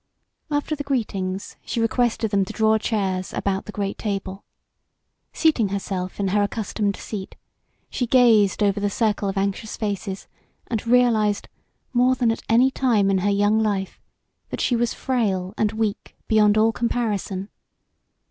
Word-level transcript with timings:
After 0.49 0.75
the 0.75 0.83
greetings 0.83 1.57
she 1.63 1.79
requested 1.79 2.31
them 2.31 2.43
to 2.45 2.53
draw 2.53 2.79
chairs 2.79 3.33
about 3.33 3.65
the 3.65 3.71
great 3.71 3.99
table. 3.99 4.43
Seating 5.31 5.67
herself 5.69 6.19
in 6.19 6.29
her 6.29 6.41
accustomed 6.41 6.95
seat, 6.95 7.35
she 7.87 8.07
gazed 8.07 8.63
over 8.63 8.79
the 8.79 8.89
circle 8.89 9.29
of 9.29 9.37
anxious 9.37 9.77
faces 9.77 10.27
and 10.65 10.87
realized, 10.87 11.49
more 11.93 12.15
than 12.15 12.31
at 12.31 12.41
any 12.49 12.71
time 12.71 13.11
in 13.11 13.19
her 13.19 13.29
young 13.29 13.59
life, 13.59 14.01
that 14.49 14.59
she 14.59 14.75
was 14.75 14.95
frail 14.95 15.53
and 15.55 15.71
weak 15.73 16.15
beyond 16.27 16.57
all 16.57 16.71
comparison. 16.71 17.49